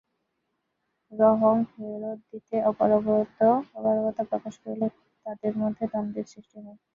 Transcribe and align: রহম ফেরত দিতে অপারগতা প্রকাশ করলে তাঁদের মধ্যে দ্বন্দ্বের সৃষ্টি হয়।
রহম 1.11 1.57
ফেরত 1.71 2.19
দিতে 2.29 2.55
অপারগতা 2.69 3.49
প্রকাশ 4.31 4.55
করলে 4.63 4.85
তাঁদের 5.25 5.53
মধ্যে 5.61 5.83
দ্বন্দ্বের 5.91 6.25
সৃষ্টি 6.31 6.57
হয়। 6.59 6.79